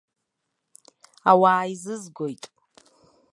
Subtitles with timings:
[1.31, 2.43] Ауаа еизызгоит.